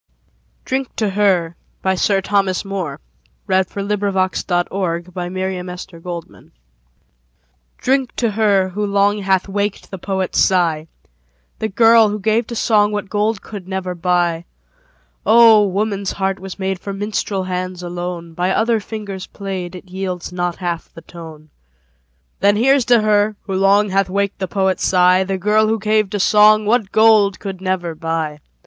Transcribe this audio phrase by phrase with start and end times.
[0.65, 1.13] DRINK TO HER.
[1.13, 2.29] Drink to
[8.29, 10.87] her, who long, Hath waked the poet's sigh.
[11.59, 14.45] The girl, who gave to song What gold could never buy.
[15.23, 15.67] Oh!
[15.67, 20.55] woman's heart was made For minstrel hands alone; By other fingers played, It yields not
[20.55, 21.51] half the tone.
[22.39, 26.09] Then here's to her, who long Hath waked the poet's sigh, The girl who gave
[26.09, 28.39] to song What gold could never buy.